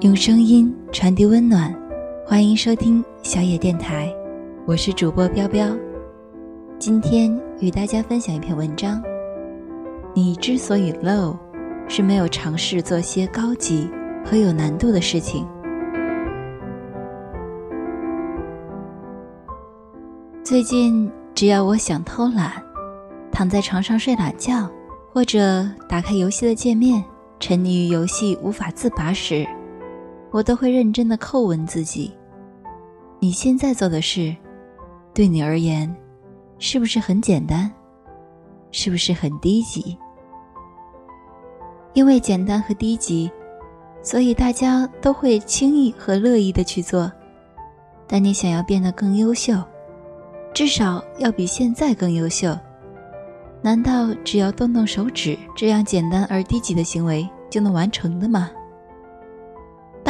[0.00, 1.74] 用声音传递温暖，
[2.24, 4.08] 欢迎收听小野电台，
[4.64, 5.76] 我是主播彪彪。
[6.78, 9.02] 今天与大家分享一篇文章。
[10.14, 11.36] 你之所以 low，
[11.88, 13.90] 是没有尝试做些高级
[14.24, 15.44] 和有难度的事情。
[20.44, 22.52] 最近，只要我想偷懒，
[23.32, 24.70] 躺在床上睡懒觉，
[25.12, 27.02] 或者打开游戏的界面，
[27.40, 29.44] 沉溺于游戏无法自拔时，
[30.30, 32.12] 我都会认真的叩问自己：
[33.18, 34.34] 你现在做的事，
[35.14, 35.94] 对你而言，
[36.58, 37.70] 是不是很简单？
[38.70, 39.96] 是不是很低级？
[41.94, 43.30] 因为简单和低级，
[44.02, 47.10] 所以大家都会轻易和乐意的去做。
[48.06, 49.54] 但你想要变得更优秀，
[50.54, 52.56] 至少要比现在更优秀，
[53.62, 58.50] 难道只要动动手指这样简单而低级的行为就能完成的吗？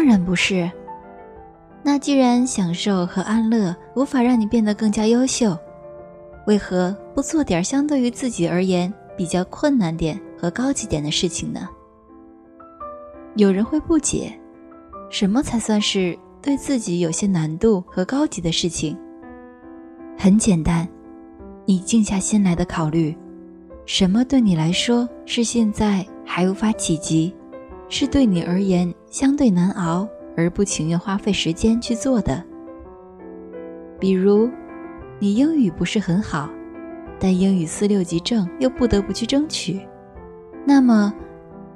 [0.00, 0.70] 当然不是。
[1.82, 5.54] 那既然享受和安乐无法让你变得更加优秀，
[6.46, 11.68] 为何不做点相对于自己而言比较困难点和高级点的事情呢？
[13.36, 14.32] 有人会不解，
[15.10, 18.96] 什么才算是对自己有些难度和高级的事情？
[20.16, 20.88] 很简单，
[21.66, 23.14] 你静下心来的考虑，
[23.84, 27.34] 什么对你来说是现在还无法企及？
[27.90, 32.42] 是对你而言相对难熬而不情愿花费时间去做的。
[33.98, 34.48] 比如，
[35.18, 36.48] 你英语不是很好，
[37.18, 39.80] 但英语四六级证又不得不去争取，
[40.64, 41.12] 那么，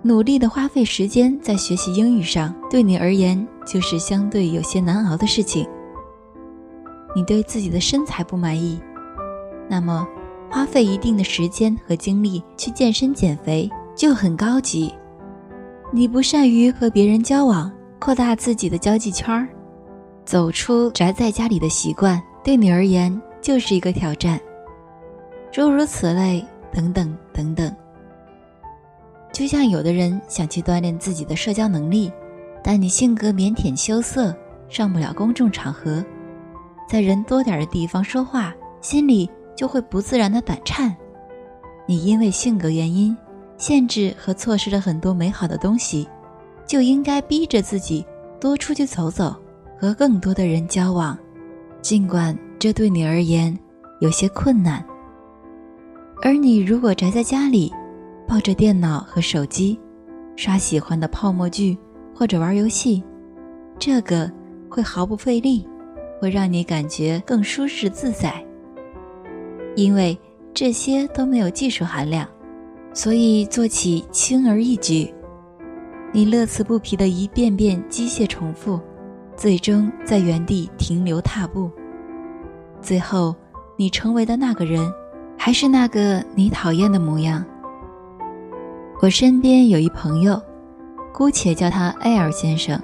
[0.03, 5.69] 努力的花费时间在学习英语上，对你而言就是相对有些难熬的事情。
[7.17, 8.81] 你对自己的身材不满意，
[9.69, 10.07] 那么，
[10.49, 14.95] 花费一定的时间和精力去健身减肥就很高级。
[15.97, 19.47] 你不善于和别人交往，扩大自己的交际圈儿，
[20.25, 24.41] 走出宅在家里的习惯，对你而言就是一个挑战。
[25.53, 27.73] 诸如此类，等等等等。
[29.33, 32.11] 就像有的人想去锻炼自己的社交能力，
[32.61, 34.37] 但你性格腼腆羞涩，
[34.69, 36.05] 上不了公众场合，
[36.89, 40.93] 在人多点的地方说话，心里就会不自然的胆颤。
[41.87, 43.17] 你因为性格原因。
[43.67, 46.07] 限制和错失了很多美好的东西，
[46.67, 48.05] 就应该逼着自己
[48.39, 49.35] 多出去走走，
[49.81, 51.19] 和更多的人交往，
[51.81, 53.59] 尽管这对你而言
[54.03, 54.85] 有些困难。
[56.23, 57.73] 而你如果宅在家里，
[58.29, 59.81] 抱着电脑和手机，
[60.37, 61.75] 刷喜欢的泡沫剧
[62.15, 63.03] 或者玩游戏，
[63.79, 64.31] 这个
[64.69, 65.67] 会毫不费力，
[66.21, 68.45] 会让你感觉更舒适自在，
[69.75, 70.19] 因为
[70.53, 72.29] 这些都没有技术含量。
[72.95, 75.13] 所以做起轻而易举，
[76.13, 78.81] 你乐此不疲的一遍遍机械重复，
[79.37, 81.69] 最终在原地停留踏步。
[82.81, 83.35] 最后，
[83.77, 84.89] 你成为的那个人，
[85.37, 87.45] 还是那个你讨厌的模样。
[89.03, 90.41] 我身边有一朋友，
[91.13, 92.81] 姑且叫他 L 先生，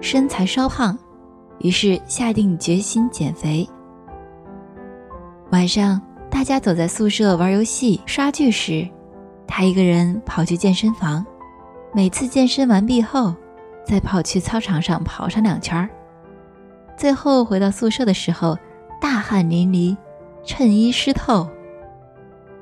[0.00, 0.98] 身材稍胖，
[1.58, 3.68] 于是下定决心减肥。
[5.50, 6.00] 晚上，
[6.30, 8.88] 大家走在宿舍玩游戏、刷剧时。
[9.50, 11.26] 他一个人跑去健身房，
[11.92, 13.34] 每次健身完毕后，
[13.84, 15.90] 再跑去操场上跑上两圈儿。
[16.96, 18.56] 最后回到宿舍的时候，
[19.00, 19.96] 大汗淋漓，
[20.44, 21.48] 衬衣湿透。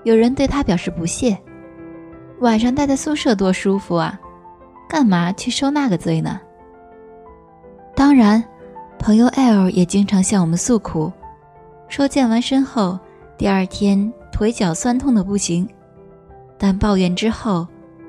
[0.04, 1.36] 有人对他表示不屑
[2.40, 4.18] ：“晚上待在宿舍多舒服啊，
[4.88, 6.40] 干嘛去受那个罪呢？”
[7.94, 8.42] 当然，
[8.98, 11.12] 朋友 L 也经常向我们诉苦，
[11.88, 12.98] 说健完身后，
[13.36, 15.68] 第二天腿脚酸痛的不行。
[16.58, 17.66] 但抱怨之后，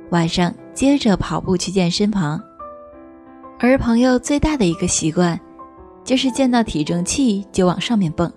[0.09, 2.41] 晚上接着跑步去健身房。
[3.59, 5.39] 而朋友最大的一个习惯，
[6.03, 8.31] 就是见到体重器就往上面蹦，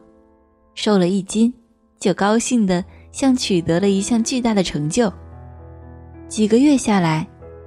[0.74, 1.52] 瘦了一斤，
[1.98, 5.12] 就高兴的像取得了一项巨大的成就。
[6.28, 7.26] 几个月下来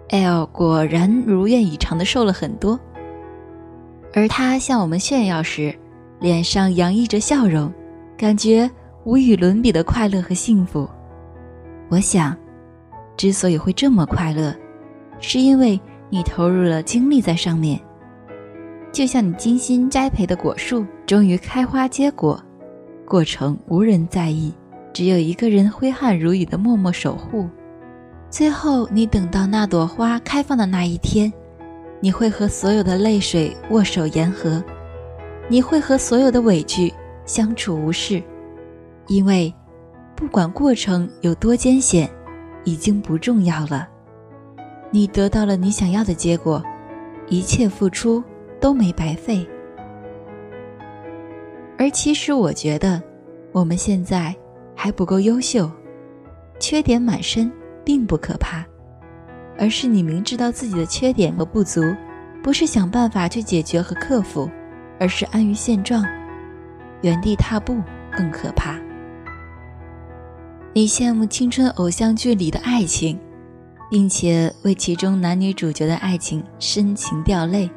[0.10, 2.80] ，L 果然如愿以偿的瘦了很多。
[4.14, 5.74] 而他向我们炫耀时，
[6.20, 7.74] 脸上洋溢着笑容，
[8.18, 8.70] 感觉
[9.04, 10.90] 无与伦比的快乐和幸福。
[11.88, 12.36] 我想，
[13.16, 14.54] 之所以会这么快乐，
[15.20, 15.80] 是因为
[16.10, 17.80] 你投入了精力在上面。
[18.92, 22.42] 就像你精心栽培的果树终于开花结果，
[23.06, 24.54] 过程无人在意，
[24.94, 27.48] 只有一个人挥汗如雨的默默守护。
[28.30, 31.32] 最后，你等到那朵花开放的那一天，
[32.00, 34.64] 你会和所有的泪水握手言和，
[35.48, 36.92] 你会和所有的委屈
[37.26, 38.24] 相处无事，
[39.08, 39.54] 因为。
[40.16, 42.10] 不管过程有多艰险，
[42.64, 43.88] 已经不重要了。
[44.90, 46.64] 你得到了你想要的结果，
[47.28, 48.24] 一切付出
[48.62, 49.46] 都没白费。
[51.78, 53.04] 而其实，我觉得
[53.52, 54.34] 我们现在
[54.74, 55.70] 还不够优秀，
[56.60, 57.52] 缺点满身
[57.84, 58.66] 并不可怕，
[59.60, 61.82] 而是你明知道自己的缺点和不足，
[62.42, 64.50] 不是想办法去解决和克服，
[64.98, 66.06] 而是安于现状，
[67.02, 67.82] 原地踏步
[68.16, 68.80] 更可怕。
[70.78, 73.18] 你羡慕青春偶像剧里的爱情，
[73.90, 77.72] 并且为其中男女主角的爱情深情掉泪，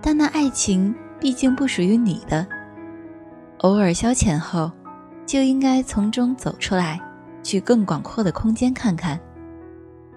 [0.00, 2.46] 但那爱情毕竟不属于你的。
[3.58, 4.72] 偶尔消遣后，
[5.26, 6.98] 就应该从中走出来，
[7.42, 9.20] 去更广阔的空间看看。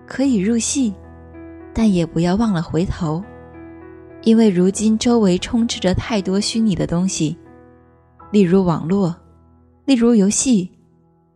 [0.08, 0.94] 可以入戏，
[1.74, 3.22] 但也不要忘了回头，
[4.22, 7.38] 因为如今周围充斥着太多虚拟的东西，
[8.32, 9.14] 例如网络，
[9.84, 10.72] 例如游戏，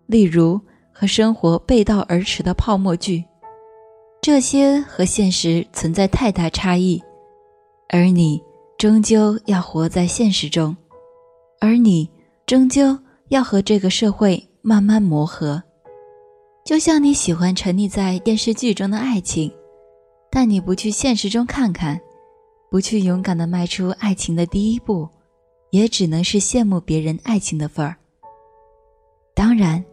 [0.07, 0.60] 例如
[0.92, 3.24] 和生活背道而驰的泡沫剧，
[4.22, 7.02] 这些和现实存在太大差异，
[7.90, 8.42] 而你
[8.78, 10.75] 终究要活在现实中。
[11.60, 12.07] 而你
[12.46, 12.98] 终究
[13.30, 15.62] 要和这个社会慢慢磨合，
[16.63, 19.52] 就像你喜欢沉溺在电视剧中的爱情，
[20.30, 22.00] 但你不去现实中看看，
[22.69, 25.07] 不去勇敢的迈出爱情的第一步，
[25.72, 27.96] 也只能是羡慕别人爱情的份儿。
[29.34, 29.84] 当然，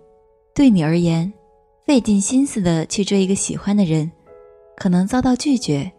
[0.55, 1.33] 对你而言，
[1.87, 4.11] 费尽心思的去追一个喜欢的人，
[4.77, 5.91] 可能遭到拒绝，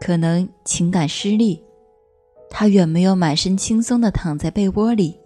[0.00, 1.60] 可能情感失利。
[2.48, 5.18] 他远没有满身轻松的躺在被窝里，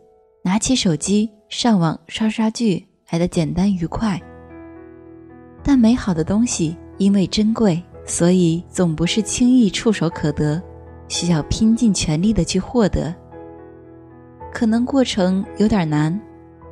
[0.43, 4.19] 拿起手机上网刷刷剧来的简单愉快。
[5.63, 10.63] 但美好的东西因为珍贵，所以总不是轻易触手可得，
[11.09, 13.15] 需要拼尽全力的去获得。
[14.51, 16.19] 可能过程有点难，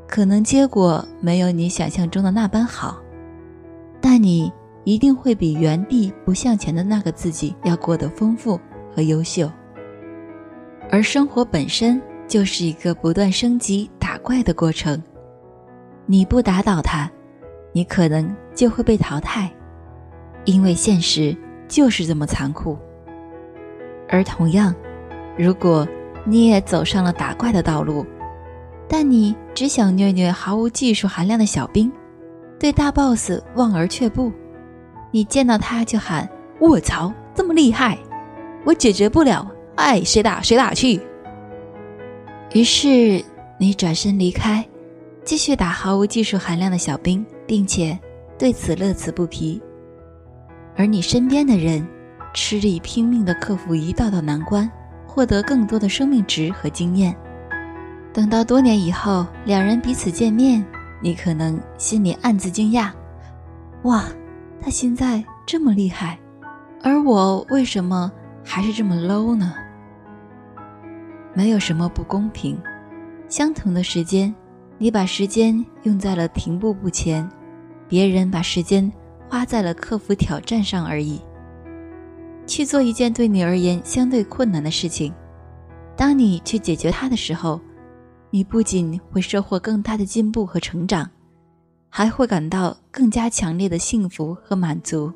[0.06, 2.98] 可能结果没有你想象中的那般好，
[4.00, 4.52] 但你
[4.84, 8.60] 一定会比原地不向前的那个自己要过得丰富
[8.94, 9.50] 和优秀。
[10.90, 15.02] 而生活本身就是一个不断升级打怪的过程，
[16.06, 17.10] 你不打倒它，
[17.72, 19.50] 你可能就会被淘汰，
[20.44, 21.36] 因为现实
[21.66, 22.78] 就是这么残酷。
[24.08, 24.74] 而同样，
[25.36, 25.88] 如果
[26.24, 28.04] 你也走上了打怪的道路，
[28.88, 31.90] 但你只想虐虐毫无技术含量的小兵，
[32.58, 34.32] 对大 boss 望而却步，
[35.10, 36.28] 你见到他就喊
[36.60, 37.98] “卧槽，这么厉害，
[38.64, 39.50] 我解决不了”。
[39.76, 41.00] 爱谁打谁打去。
[42.52, 43.24] 于是
[43.58, 44.64] 你转身离开，
[45.24, 47.98] 继续打毫无技术含量的小兵，并且
[48.38, 49.60] 对此乐此不疲。
[50.76, 51.84] 而你身边的人，
[52.32, 54.70] 吃力拼命地克服一道道难关，
[55.08, 57.12] 获得更多的生命值和经验。
[58.14, 60.64] 等到多年以后，两人彼此见面，
[61.02, 62.92] 你可能心里暗自惊讶：
[63.82, 64.04] 哇，
[64.62, 66.16] 他现在这么厉害，
[66.80, 68.12] 而我为什么
[68.44, 69.52] 还是这么 low 呢？
[71.34, 72.56] 没有什么不公平，
[73.28, 74.32] 相同的时间，
[74.78, 77.28] 你把时间用在了停步不前，
[77.88, 78.92] 别人把时间
[79.28, 81.20] 花在了克服挑战上而已。
[82.46, 85.12] 去做一件对你而言相对困难的事情，
[85.96, 87.60] 当你去解决它的时候，
[88.34, 91.08] 你不仅会收获更大的进步和成长，
[91.88, 95.08] 还会感到更加强烈的幸福和满足，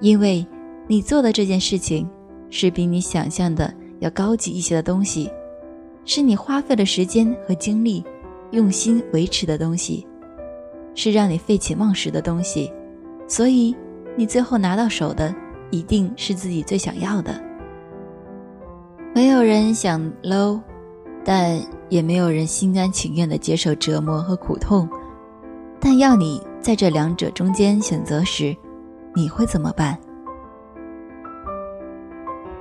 [0.00, 0.46] 因为
[0.86, 2.08] 你做的这件事情
[2.48, 3.74] 是比你想象的。
[3.98, 5.28] 要高级一些的东西，
[6.04, 8.04] 是你花费了时间和精力，
[8.52, 10.06] 用心维持的东西，
[10.94, 12.72] 是让你废寝忘食的东西，
[13.26, 13.74] 所以
[14.16, 15.34] 你最后拿到手的
[15.72, 17.42] 一定是自己最想要的。
[19.12, 20.60] 没有人想 low，
[21.26, 24.88] 但也没有人心甘情愿的接受折磨和苦痛。
[25.80, 28.56] 但要你在这两者中间选择时，
[29.12, 29.98] 你会怎么办？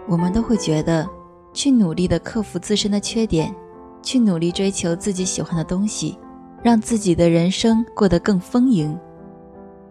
[0.08, 1.08] 我们都会觉得。
[1.54, 3.56] 去努力的克服自身的缺点，
[4.04, 6.20] 去努力追求自己喜欢的东西，
[6.62, 8.94] 让自己的人生过得更丰盈。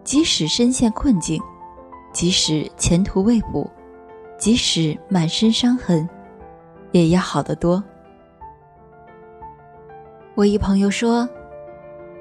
[0.03, 1.41] 即使深陷困境，
[2.13, 3.67] 即使前途未卜，
[4.37, 6.07] 即使满身伤痕，
[6.91, 7.83] 也要好得多。
[10.35, 11.27] 我一朋友说，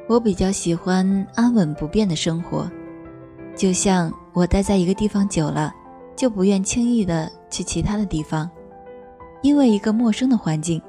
[0.06, 1.04] 我比较喜欢
[1.34, 2.70] 安稳不变的生活，
[3.56, 5.74] 就像我待在一个地方久了，
[6.14, 8.48] 就不愿轻易的去其他的地方。
[9.42, 10.80] 因为一个陌生的环境，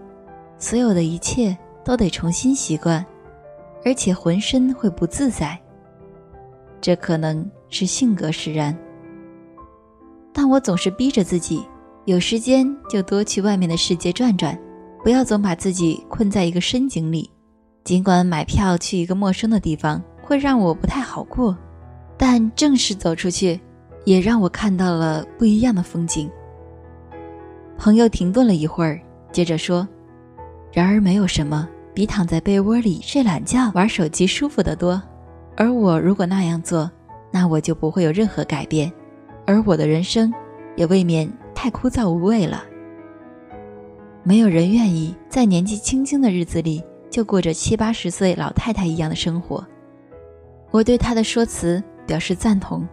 [0.60, 3.04] 所有的一切都得重新习惯，
[3.84, 5.60] 而且浑身会不自在。
[6.80, 8.78] 这可能是性格使然，
[10.32, 11.66] 但我总是逼着自己，
[12.06, 14.56] 有时间就多去外面的世界转转，
[15.06, 17.30] 不要总把自己困在一个深井里。
[17.84, 21.56] 尽管买票去一个陌生的地方会让我不太好过，
[22.18, 23.62] 但正式走出去，
[24.04, 26.28] 也让我看到了不一样的风景。
[27.78, 29.00] 朋友停顿了一会儿，
[29.32, 29.88] 接着说
[30.74, 35.00] ：“然而没有什么比躺在被窝里睡懒觉、玩手机舒服得多。
[35.56, 36.90] 而我如果那样做，
[37.30, 38.92] 那我就不会有任何改变，
[39.46, 40.34] 而我的人生
[40.76, 42.64] 也未免太枯燥无味了。
[44.28, 49.66] 没有人愿意在年纪轻轻的日子里就过着七八十岁老太太一样的生活。”
[50.72, 52.86] 我对他的说辞表示赞同。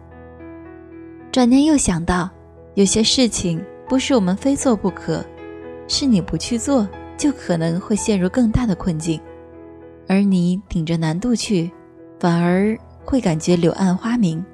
[1.31, 2.29] 转念又想到，
[2.75, 5.25] 有些事情不是我们非做不可，
[5.87, 6.87] 是你不去做，
[7.17, 9.19] 就可能会陷入更大的困境，
[10.07, 11.69] 而你顶着难度去，
[12.19, 14.45] 反而会感觉柳暗花明。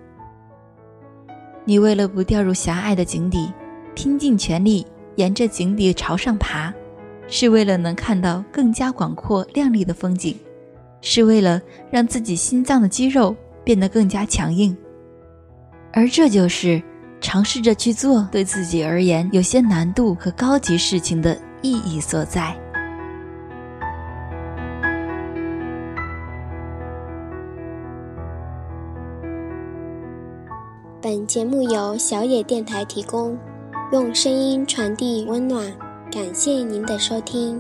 [1.65, 3.51] 你为了不掉入狭隘的井底，
[3.93, 4.88] 拼尽全力
[5.20, 6.74] 沿着井底朝上爬，
[7.28, 10.34] 是为了能看到更加广阔亮丽的风景，
[11.02, 11.62] 是为了
[11.92, 14.76] 让自己心脏的肌肉变得更加强硬。
[15.92, 16.82] 而这就是
[17.20, 22.58] 尝试着去做对自己而言有些难度和高级事情的意义所在。
[31.02, 33.38] 本节目由小野电台提供，
[33.91, 35.65] 用声音传递温暖，
[36.12, 37.60] 感谢您的收听。